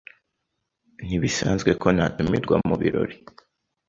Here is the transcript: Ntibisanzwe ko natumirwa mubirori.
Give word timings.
Ntibisanzwe 1.05 1.71
ko 1.81 1.87
natumirwa 1.97 2.55
mubirori. 2.67 3.15